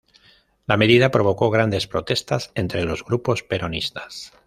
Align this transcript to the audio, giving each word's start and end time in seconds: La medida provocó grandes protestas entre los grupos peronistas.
La 0.65 0.77
medida 0.77 1.11
provocó 1.11 1.51
grandes 1.51 1.85
protestas 1.85 2.51
entre 2.55 2.85
los 2.85 3.05
grupos 3.05 3.43
peronistas. 3.43 4.33